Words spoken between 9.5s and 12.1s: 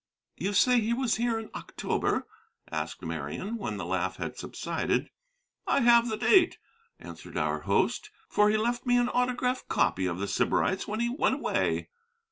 copy of The Sybarites when he went away."